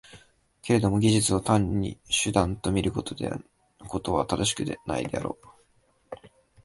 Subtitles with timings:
[0.63, 5.47] けれども技術を単に手段と見ることは正しくないであろう。